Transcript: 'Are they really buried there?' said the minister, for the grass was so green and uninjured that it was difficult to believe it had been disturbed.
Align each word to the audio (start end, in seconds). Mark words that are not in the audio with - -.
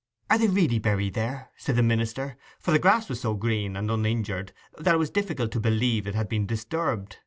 'Are 0.31 0.39
they 0.39 0.47
really 0.47 0.79
buried 0.79 1.13
there?' 1.13 1.51
said 1.57 1.75
the 1.75 1.83
minister, 1.83 2.35
for 2.59 2.71
the 2.71 2.79
grass 2.79 3.07
was 3.07 3.21
so 3.21 3.35
green 3.35 3.75
and 3.75 3.91
uninjured 3.91 4.51
that 4.79 4.95
it 4.95 4.97
was 4.97 5.11
difficult 5.11 5.51
to 5.51 5.59
believe 5.59 6.07
it 6.07 6.15
had 6.15 6.27
been 6.27 6.47
disturbed. 6.47 7.17